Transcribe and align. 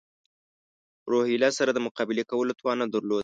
روهیله 1.11 1.49
سره 1.57 1.71
د 1.73 1.79
مقابلې 1.87 2.23
کولو 2.31 2.57
توان 2.59 2.77
نه 2.81 2.87
درلود. 2.93 3.19